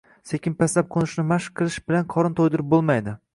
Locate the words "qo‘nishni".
0.95-1.25